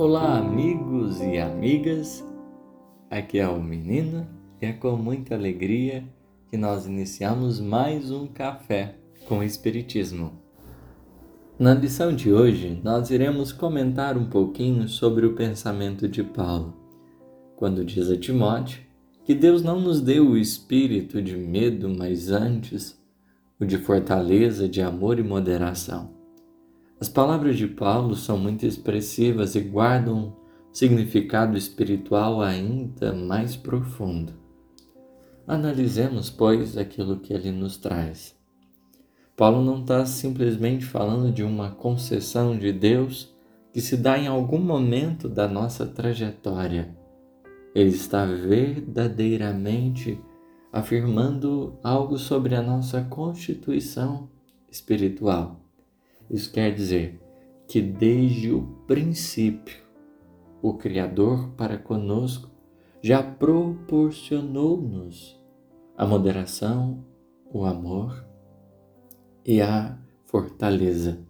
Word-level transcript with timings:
Olá, 0.00 0.38
amigos 0.38 1.20
e 1.20 1.38
amigas. 1.38 2.24
Aqui 3.10 3.40
é 3.40 3.48
o 3.48 3.60
menino 3.60 4.28
e 4.62 4.66
é 4.66 4.72
com 4.72 4.96
muita 4.96 5.34
alegria 5.34 6.04
que 6.48 6.56
nós 6.56 6.86
iniciamos 6.86 7.58
mais 7.58 8.12
um 8.12 8.28
café 8.28 8.94
com 9.26 9.40
o 9.40 9.42
Espiritismo. 9.42 10.40
Na 11.58 11.74
lição 11.74 12.14
de 12.14 12.32
hoje, 12.32 12.80
nós 12.84 13.10
iremos 13.10 13.50
comentar 13.50 14.16
um 14.16 14.30
pouquinho 14.30 14.86
sobre 14.86 15.26
o 15.26 15.34
pensamento 15.34 16.08
de 16.08 16.22
Paulo, 16.22 16.76
quando 17.56 17.84
diz 17.84 18.08
a 18.08 18.16
Timóteo 18.16 18.80
que 19.24 19.34
Deus 19.34 19.64
não 19.64 19.80
nos 19.80 20.00
deu 20.00 20.28
o 20.28 20.38
espírito 20.38 21.20
de 21.20 21.36
medo, 21.36 21.88
mas 21.88 22.30
antes 22.30 22.96
o 23.58 23.66
de 23.66 23.78
fortaleza, 23.78 24.68
de 24.68 24.80
amor 24.80 25.18
e 25.18 25.24
moderação. 25.24 26.17
As 27.00 27.08
palavras 27.08 27.56
de 27.56 27.68
Paulo 27.68 28.16
são 28.16 28.36
muito 28.36 28.66
expressivas 28.66 29.54
e 29.54 29.60
guardam 29.60 30.36
significado 30.72 31.56
espiritual 31.56 32.40
ainda 32.40 33.12
mais 33.12 33.54
profundo. 33.54 34.32
Analisemos, 35.46 36.28
pois, 36.28 36.76
aquilo 36.76 37.20
que 37.20 37.32
ele 37.32 37.52
nos 37.52 37.76
traz. 37.76 38.36
Paulo 39.36 39.64
não 39.64 39.80
está 39.80 40.04
simplesmente 40.04 40.84
falando 40.84 41.32
de 41.32 41.44
uma 41.44 41.70
concessão 41.70 42.58
de 42.58 42.72
Deus 42.72 43.32
que 43.72 43.80
se 43.80 43.96
dá 43.96 44.18
em 44.18 44.26
algum 44.26 44.58
momento 44.58 45.28
da 45.28 45.46
nossa 45.46 45.86
trajetória. 45.86 46.96
Ele 47.74 47.90
está 47.90 48.26
verdadeiramente 48.26 50.20
afirmando 50.72 51.78
algo 51.82 52.18
sobre 52.18 52.56
a 52.56 52.62
nossa 52.62 53.02
constituição 53.02 54.28
espiritual. 54.68 55.67
Isso 56.30 56.52
quer 56.52 56.74
dizer 56.74 57.18
que 57.66 57.80
desde 57.80 58.52
o 58.52 58.62
princípio, 58.86 59.88
o 60.60 60.74
Criador 60.74 61.50
para 61.50 61.78
conosco 61.78 62.50
já 63.00 63.22
proporcionou-nos 63.22 65.40
a 65.96 66.04
moderação, 66.06 67.04
o 67.52 67.64
amor 67.64 68.26
e 69.44 69.60
a 69.60 69.96
fortaleza. 70.24 71.20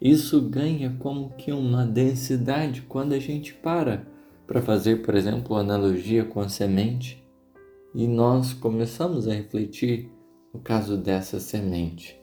Isso 0.00 0.40
ganha 0.42 0.94
como 0.98 1.30
que 1.30 1.50
uma 1.50 1.84
densidade 1.84 2.82
quando 2.82 3.14
a 3.14 3.18
gente 3.18 3.52
para 3.54 4.06
para 4.46 4.62
fazer, 4.62 5.02
por 5.02 5.14
exemplo, 5.14 5.56
analogia 5.56 6.24
com 6.24 6.40
a 6.40 6.48
semente 6.48 7.22
e 7.94 8.06
nós 8.06 8.54
começamos 8.54 9.28
a 9.28 9.34
refletir 9.34 10.10
no 10.54 10.60
caso 10.60 10.96
dessa 10.96 11.40
semente 11.40 12.17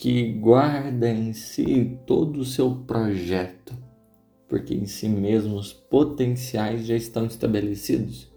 que 0.00 0.32
guarda 0.32 1.10
em 1.10 1.34
si 1.34 1.98
todo 2.06 2.40
o 2.40 2.44
seu 2.44 2.74
projeto, 2.74 3.76
porque 4.48 4.72
em 4.72 4.86
si 4.86 5.06
mesmo 5.06 5.56
os 5.56 5.74
potenciais 5.74 6.86
já 6.86 6.96
estão 6.96 7.26
estabelecidos 7.26 8.32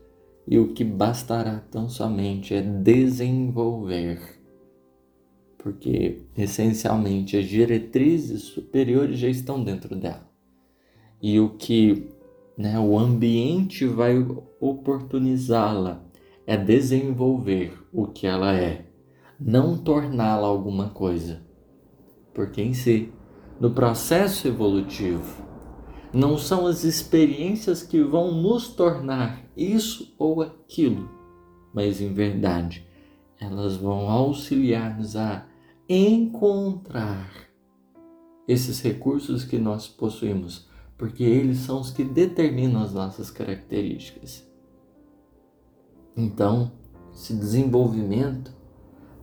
e 0.45 0.59
o 0.59 0.73
que 0.73 0.83
bastará 0.83 1.63
tão 1.71 1.87
somente 1.87 2.53
é 2.53 2.61
desenvolver, 2.61 4.19
porque 5.57 6.23
essencialmente 6.37 7.37
as 7.37 7.45
diretrizes 7.45 8.41
superiores 8.41 9.17
já 9.17 9.29
estão 9.29 9.63
dentro 9.63 9.95
dela. 9.95 10.29
E 11.21 11.39
o 11.39 11.51
que 11.51 12.09
né, 12.57 12.77
o 12.77 12.99
ambiente 12.99 13.85
vai 13.85 14.17
oportunizá-la 14.59 16.03
é 16.45 16.57
desenvolver 16.57 17.71
o 17.93 18.05
que 18.05 18.27
ela 18.27 18.53
é, 18.53 18.85
não 19.39 19.77
torná-la 19.77 20.45
alguma 20.45 20.89
coisa 20.89 21.52
porque 22.33 22.61
em 22.61 22.73
si, 22.73 23.11
no 23.59 23.71
processo 23.71 24.47
evolutivo, 24.47 25.43
não 26.13 26.37
são 26.37 26.67
as 26.67 26.83
experiências 26.83 27.81
que 27.81 28.01
vão 28.01 28.31
nos 28.31 28.67
tornar 28.67 29.43
isso 29.55 30.13
ou 30.17 30.41
aquilo, 30.41 31.09
mas 31.73 32.01
em 32.01 32.13
verdade, 32.13 32.85
elas 33.39 33.75
vão 33.75 34.09
auxiliar-nos 34.09 35.15
a 35.15 35.45
encontrar 35.89 37.31
esses 38.47 38.81
recursos 38.81 39.43
que 39.43 39.57
nós 39.57 39.87
possuímos, 39.87 40.67
porque 40.97 41.23
eles 41.23 41.59
são 41.59 41.79
os 41.79 41.89
que 41.89 42.03
determinam 42.03 42.81
as 42.81 42.93
nossas 42.93 43.31
características. 43.31 44.47
Então, 46.15 46.71
esse 47.13 47.33
desenvolvimento 47.33 48.53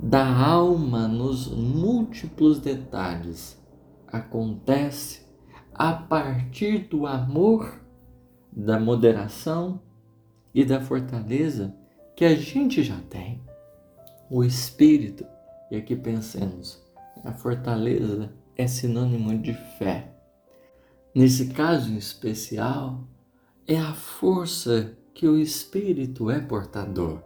da 0.03 0.27
alma 0.27 1.07
nos 1.07 1.49
múltiplos 1.49 2.59
detalhes 2.59 3.63
acontece 4.07 5.27
a 5.75 5.93
partir 5.93 6.89
do 6.89 7.07
amor, 7.07 7.85
da 8.51 8.81
moderação 8.81 9.79
e 10.55 10.65
da 10.65 10.81
fortaleza 10.81 11.77
que 12.17 12.25
a 12.25 12.35
gente 12.35 12.83
já 12.83 12.99
tem. 13.11 13.43
O 14.31 14.43
espírito, 14.43 15.27
e 15.71 15.77
aqui 15.77 15.95
pensemos, 15.95 16.83
a 17.23 17.33
fortaleza 17.33 18.33
é 18.57 18.67
sinônimo 18.67 19.37
de 19.39 19.53
fé. 19.53 20.15
Nesse 21.15 21.49
caso 21.49 21.93
em 21.93 21.99
especial, 21.99 23.05
é 23.67 23.77
a 23.77 23.93
força 23.93 24.97
que 25.13 25.29
o 25.29 25.37
espírito 25.37 26.31
é 26.31 26.41
portador. 26.41 27.23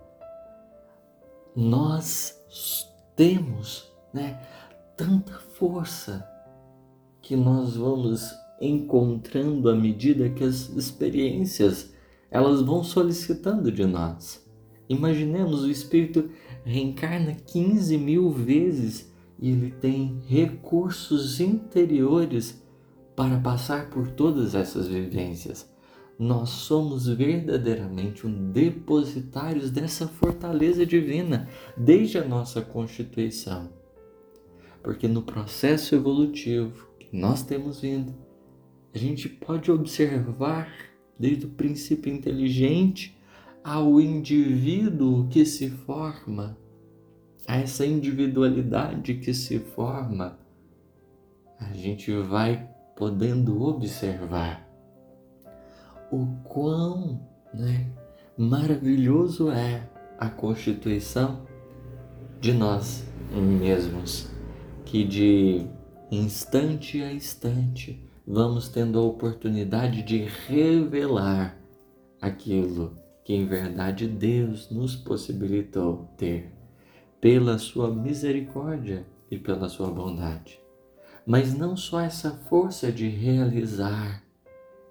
Nós 1.55 2.44
temos 3.17 3.93
né, 4.13 4.41
tanta 4.97 5.33
força 5.33 6.27
que 7.21 7.37
nós 7.37 7.77
vamos 7.77 8.31
encontrando 8.61 9.69
à 9.69 9.75
medida 9.75 10.31
que 10.31 10.45
as 10.45 10.69
experiências 10.71 11.93
elas 12.31 12.61
vão 12.61 12.83
solicitando 12.83 13.71
de 13.71 13.85
nós. 13.85 14.45
Imaginemos 14.89 15.63
o 15.63 15.71
espírito 15.71 16.31
reencarna 16.65 17.35
15 17.35 17.97
mil 17.99 18.31
vezes 18.31 19.13
e 19.39 19.51
ele 19.51 19.71
tem 19.71 20.21
recursos 20.27 21.41
interiores 21.41 22.63
para 23.17 23.39
passar 23.39 23.91
por 23.91 24.09
todas 24.09 24.55
essas 24.55 24.89
vivências 24.89 25.74
nós 26.19 26.51
somos 26.51 27.07
verdadeiramente 27.07 28.27
um 28.27 28.53
depositários 28.53 29.71
dessa 29.71 30.07
fortaleza 30.07 30.87
divina 30.87 31.49
desde 31.77 32.19
a 32.19 32.25
nossa 32.25 32.63
constituição. 32.63 33.71
Porque 34.83 35.09
no 35.09 35.23
processo 35.23 35.95
evolutivo 35.95 36.89
que 36.99 37.17
nós 37.17 37.43
temos 37.43 37.81
vindo, 37.81 38.15
a 38.95 38.99
gente 38.99 39.29
pode 39.29 39.73
observar 39.73 40.73
desde 41.19 41.47
o 41.47 41.51
princípio 41.51 42.13
inteligente 42.13 43.17
ao 43.63 44.01
indivíduo 44.01 45.27
que 45.29 45.45
se 45.45 45.71
forma, 45.71 46.57
a 47.47 47.57
essa 47.57 47.85
individualidade 47.85 49.15
que 49.15 49.35
se 49.35 49.59
forma, 49.59 50.39
a 51.59 51.73
gente 51.73 52.13
vai 52.13 52.69
podendo 52.97 53.63
observar 53.63 54.64
o 56.15 56.29
quão 56.45 57.21
né, 57.53 57.91
maravilhoso 58.39 59.51
é 59.51 59.83
a 60.17 60.29
constituição 60.29 61.45
de 62.41 62.53
nós 62.53 63.05
mesmos, 63.33 64.31
que 64.85 65.03
de 65.03 65.67
instante 66.13 67.03
a 67.03 67.13
instante 67.13 68.09
vamos 68.25 68.69
tendo 68.69 68.99
a 69.01 69.03
oportunidade 69.03 70.05
de 70.05 70.19
revelar 70.47 71.59
aquilo 72.21 72.97
que 73.25 73.35
em 73.35 73.45
verdade 73.45 74.07
Deus 74.07 74.71
nos 74.71 74.95
possibilitou 74.95 76.09
ter, 76.17 76.53
pela 77.21 77.59
sua 77.59 77.93
misericórdia 77.93 79.05
e 79.29 79.37
pela 79.37 79.69
sua 79.69 79.91
bondade. 79.91 80.61
Mas 81.27 81.55
não 81.55 81.77
só 81.77 82.01
essa 82.01 82.31
força 82.49 82.93
de 82.93 83.09
realizar 83.09 84.24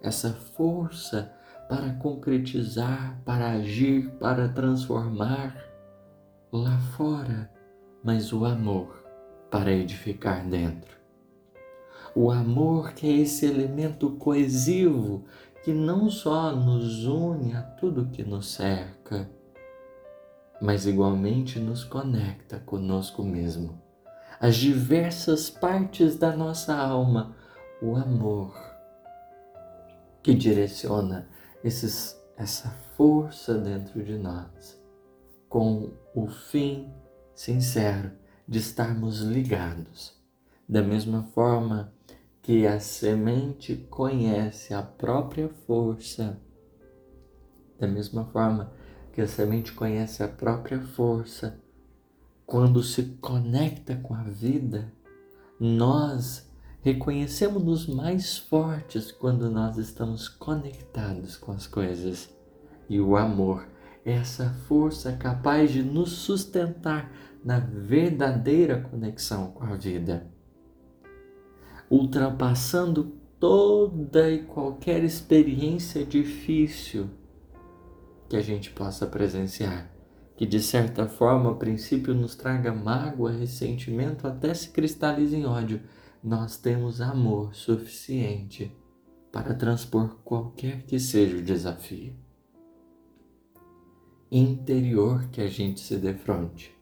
essa 0.04 0.32
força 0.32 1.34
para 1.70 1.94
concretizar, 1.94 3.20
para 3.26 3.52
agir, 3.52 4.12
para 4.20 4.50
transformar 4.50 5.58
lá 6.52 6.78
fora, 6.96 7.50
mas 8.04 8.34
o 8.34 8.46
amor 8.46 9.04
para 9.50 9.72
edificar 9.72 10.46
dentro. 10.46 10.98
O 12.14 12.30
amor 12.30 12.94
que 12.94 13.08
é 13.08 13.14
esse 13.14 13.46
elemento 13.46 14.12
coesivo 14.18 15.24
que 15.64 15.74
não 15.74 16.10
só 16.10 16.52
nos 16.52 17.06
une 17.06 17.56
a 17.56 17.62
tudo 17.62 18.10
que 18.12 18.24
nos 18.24 18.54
cerca, 18.54 19.28
mas 20.62 20.86
igualmente 20.86 21.58
nos 21.60 21.84
conecta 21.84 22.60
conosco 22.60 23.24
mesmo. 23.24 23.82
As 24.40 24.56
diversas 24.56 25.50
partes 25.50 26.18
da 26.18 26.36
nossa 26.36 26.76
alma, 26.76 27.36
o 27.82 27.96
amor 27.96 28.73
que 30.24 30.34
direciona 30.34 31.28
esses, 31.64 32.18
essa 32.38 32.70
força 32.96 33.56
dentro 33.56 34.02
de 34.02 34.18
nós, 34.18 34.82
com 35.50 35.92
o 36.16 36.28
fim 36.28 36.92
sincero 37.36 38.12
de 38.48 38.60
estarmos 38.60 39.20
ligados. 39.20 40.18
Da 40.68 40.82
mesma 40.82 41.24
forma 41.36 41.94
que 42.42 42.66
a 42.66 42.80
semente 42.80 43.76
conhece 43.90 44.74
a 44.74 44.82
própria 44.82 45.50
força, 45.50 46.40
da 47.78 47.88
mesma 47.88 48.26
forma 48.26 48.72
que 49.12 49.22
a 49.22 49.28
semente 49.28 49.74
conhece 49.74 50.24
a 50.24 50.28
própria 50.28 50.82
força, 50.82 51.60
quando 52.46 52.82
se 52.82 53.04
conecta 53.22 53.96
com 53.96 54.14
a 54.14 54.24
vida, 54.24 54.92
nós 55.60 56.50
reconhecemos-nos 56.84 57.88
mais 57.88 58.38
fortes 58.38 59.10
quando 59.10 59.50
nós 59.50 59.78
estamos 59.78 60.28
conectados 60.28 61.38
com 61.38 61.54
as 61.54 61.66
coisas. 61.66 62.30
E 62.90 63.00
o 63.00 63.16
amor 63.16 63.66
é 64.06 64.12
essa 64.12 64.50
força 64.68 65.14
capaz 65.14 65.72
de 65.72 65.82
nos 65.82 66.12
sustentar 66.12 67.10
na 67.44 67.60
verdadeira 67.60 68.82
conexão 68.82 69.52
com 69.52 69.64
a 69.64 69.76
vida, 69.76 70.28
ultrapassando 71.90 73.16
toda 73.40 74.30
e 74.30 74.44
qualquer 74.44 75.04
experiência 75.06 76.06
difícil 76.06 77.10
que 78.28 78.36
a 78.36 78.42
gente 78.42 78.72
possa 78.72 79.08
presenciar, 79.08 79.90
que 80.36 80.46
de 80.46 80.60
certa 80.60 81.08
forma 81.08 81.52
a 81.52 81.56
princípio 81.56 82.14
nos 82.14 82.36
traga 82.36 82.74
mágoa, 82.74 83.32
ressentimento, 83.32 84.28
até 84.28 84.54
se 84.54 84.70
cristalize 84.70 85.36
em 85.36 85.46
ódio, 85.46 85.82
nós 86.24 86.58
temos 86.58 87.02
amor 87.02 87.54
suficiente 87.54 88.72
para 89.32 89.54
transpor 89.54 90.16
qualquer 90.24 90.84
que 90.84 91.00
seja 91.00 91.38
o 91.38 91.42
desafio 91.42 92.16
interior 94.36 95.30
que 95.30 95.40
a 95.40 95.48
gente 95.48 95.80
se 95.80 95.96
defronte. 95.96 96.76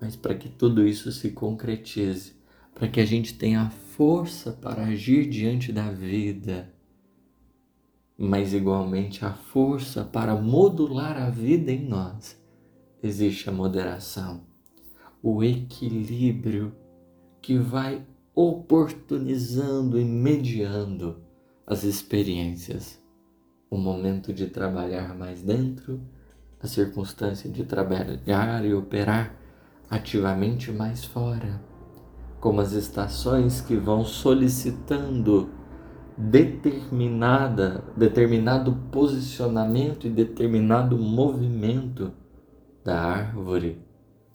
Mas 0.00 0.16
para 0.16 0.34
que 0.34 0.48
tudo 0.48 0.84
isso 0.84 1.12
se 1.12 1.30
concretize, 1.30 2.34
para 2.74 2.88
que 2.88 2.98
a 2.98 3.04
gente 3.04 3.38
tenha 3.38 3.70
força 3.70 4.50
para 4.50 4.86
agir 4.86 5.28
diante 5.28 5.72
da 5.72 5.92
vida, 5.92 6.74
mas 8.18 8.52
igualmente 8.52 9.24
a 9.24 9.32
força 9.32 10.04
para 10.04 10.34
modular 10.34 11.16
a 11.16 11.30
vida 11.30 11.70
em 11.70 11.86
nós, 11.86 12.36
existe 13.00 13.48
a 13.48 13.52
moderação, 13.52 14.44
o 15.22 15.44
equilíbrio 15.44 16.74
que 17.40 17.56
vai 17.56 18.04
oportunizando 18.48 20.00
e 20.00 20.04
mediando 20.04 21.20
as 21.66 21.84
experiências. 21.84 22.98
O 23.70 23.76
momento 23.76 24.32
de 24.32 24.46
trabalhar 24.46 25.14
mais 25.14 25.42
dentro 25.42 26.00
a 26.62 26.66
circunstância 26.66 27.50
de 27.50 27.64
trabalhar 27.64 28.64
e 28.64 28.74
operar 28.74 29.34
ativamente 29.88 30.70
mais 30.70 31.04
fora, 31.04 31.60
como 32.38 32.60
as 32.60 32.72
estações 32.72 33.60
que 33.60 33.76
vão 33.76 34.04
solicitando 34.04 35.50
determinada, 36.16 37.82
determinado 37.96 38.74
posicionamento 38.90 40.06
e 40.06 40.10
determinado 40.10 40.98
movimento 40.98 42.12
da 42.84 43.00
árvore, 43.00 43.80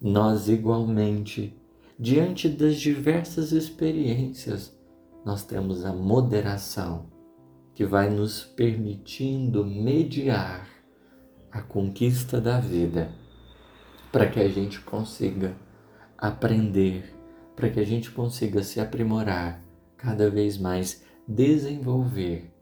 nós 0.01 0.49
igualmente, 0.49 1.55
diante 1.97 2.49
das 2.49 2.75
diversas 2.75 3.51
experiências, 3.51 4.77
nós 5.25 5.43
temos 5.43 5.85
a 5.85 5.93
moderação 5.93 7.09
que 7.73 7.85
vai 7.85 8.09
nos 8.09 8.43
permitindo 8.43 9.65
mediar 9.65 10.69
a 11.51 11.61
conquista 11.61 12.39
da 12.39 12.59
vida, 12.59 13.09
para 14.11 14.29
que 14.29 14.39
a 14.39 14.47
gente 14.47 14.79
consiga 14.81 15.55
aprender, 16.17 17.13
para 17.55 17.69
que 17.69 17.79
a 17.79 17.83
gente 17.83 18.11
consiga 18.11 18.61
se 18.61 18.79
aprimorar, 18.79 19.63
cada 19.97 20.29
vez 20.29 20.57
mais 20.57 21.03
desenvolver 21.27 22.53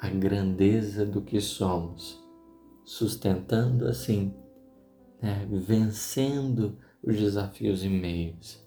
a 0.00 0.08
grandeza 0.08 1.06
do 1.06 1.22
que 1.22 1.40
somos, 1.40 2.22
sustentando 2.84 3.86
assim, 3.86 4.34
né, 5.20 5.46
vencendo 5.50 6.78
os 7.02 7.16
desafios 7.16 7.84
e 7.84 7.88
meios. 7.88 8.61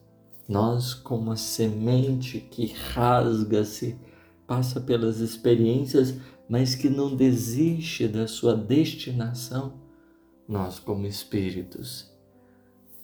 Nós, 0.47 0.93
como 0.93 1.31
a 1.31 1.35
semente 1.35 2.39
que 2.39 2.67
rasga-se, 2.67 3.97
passa 4.45 4.79
pelas 4.79 5.19
experiências 5.19 6.15
mas 6.47 6.75
que 6.75 6.89
não 6.89 7.15
desiste 7.15 8.07
da 8.07 8.27
sua 8.27 8.55
destinação, 8.55 9.73
nós, 10.47 10.79
como 10.79 11.07
espíritos, 11.07 12.11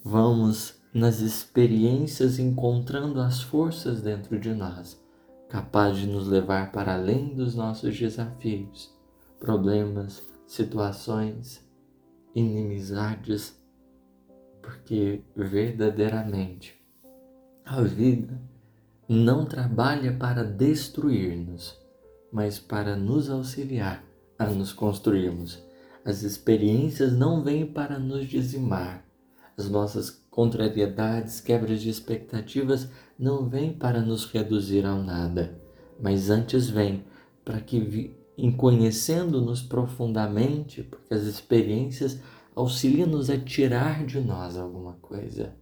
vamos 0.03 0.79
nas 0.93 1.21
experiências 1.21 2.37
encontrando 2.37 3.19
as 3.19 3.41
forças 3.41 4.01
dentro 4.01 4.39
de 4.39 4.53
nós, 4.53 5.01
capazes 5.49 6.01
de 6.01 6.07
nos 6.07 6.27
levar 6.27 6.71
para 6.71 6.93
além 6.93 7.33
dos 7.33 7.55
nossos 7.55 7.97
desafios, 7.97 8.93
problemas, 9.39 10.21
situações, 10.45 11.65
inimizades, 12.35 13.59
porque 14.61 15.23
verdadeiramente 15.35 16.79
a 17.65 17.81
vida 17.81 18.39
não 19.07 19.45
trabalha 19.45 20.13
para 20.13 20.43
destruir-nos, 20.43 21.77
mas 22.31 22.59
para 22.59 22.95
nos 22.95 23.29
auxiliar 23.29 24.03
a 24.37 24.45
nos 24.45 24.73
construirmos. 24.73 25.61
As 26.03 26.23
experiências 26.23 27.13
não 27.13 27.43
vêm 27.43 27.65
para 27.65 27.99
nos 27.99 28.27
dizimar. 28.27 29.05
As 29.57 29.69
nossas 29.69 30.09
contrariedades, 30.31 31.39
quebras 31.39 31.81
de 31.81 31.89
expectativas 31.89 32.89
não 33.19 33.47
vêm 33.47 33.73
para 33.73 34.01
nos 34.01 34.25
reduzir 34.25 34.85
ao 34.85 35.03
nada, 35.03 35.59
mas 35.99 36.29
antes 36.29 36.69
vêm 36.69 37.03
para 37.45 37.59
que, 37.59 38.15
em 38.37 38.51
conhecendo-nos 38.51 39.61
profundamente, 39.61 40.83
porque 40.83 41.13
as 41.13 41.23
experiências 41.23 42.19
auxiliam-nos 42.55 43.29
a 43.29 43.37
tirar 43.37 44.05
de 44.05 44.19
nós 44.19 44.57
alguma 44.57 44.93
coisa, 44.93 45.53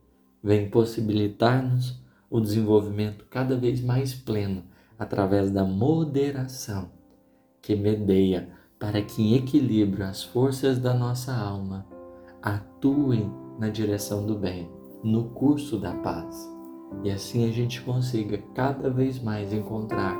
vem 0.43 0.69
possibilitar-nos 0.69 2.01
o 2.29 2.39
desenvolvimento 2.39 3.25
cada 3.29 3.57
vez 3.57 3.81
mais 3.81 4.13
pleno 4.13 4.63
através 4.97 5.51
da 5.51 5.63
moderação 5.63 6.89
que 7.61 7.75
medeia 7.75 8.49
para 8.79 9.01
que 9.01 9.21
em 9.21 9.35
equilíbrio 9.35 10.05
as 10.05 10.23
forças 10.23 10.79
da 10.79 10.93
nossa 10.93 11.33
alma 11.33 11.85
atuem 12.41 13.31
na 13.59 13.69
direção 13.69 14.25
do 14.25 14.35
bem, 14.35 14.69
no 15.03 15.25
curso 15.25 15.77
da 15.77 15.93
paz. 15.93 16.49
E 17.03 17.11
assim 17.11 17.47
a 17.47 17.51
gente 17.51 17.81
consiga 17.81 18.37
cada 18.55 18.89
vez 18.89 19.21
mais 19.21 19.51
encontrar 19.53 20.15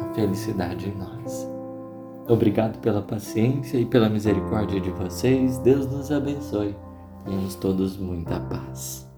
a 0.00 0.14
felicidade 0.14 0.88
em 0.88 0.96
nós. 0.96 1.48
Obrigado 2.28 2.78
pela 2.80 3.02
paciência 3.02 3.78
e 3.78 3.84
pela 3.84 4.08
misericórdia 4.08 4.80
de 4.80 4.90
vocês. 4.90 5.58
Deus 5.58 5.86
nos 5.86 6.10
abençoe. 6.10 6.74
Tenhamos 7.24 7.54
todos 7.56 7.98
muita 7.98 8.40
paz. 8.40 9.13